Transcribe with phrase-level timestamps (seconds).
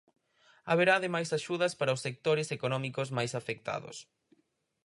[0.69, 3.97] Haberá ademais axudas para os sectores económicos máis afectados.